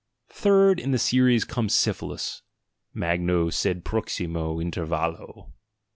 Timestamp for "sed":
3.51-3.85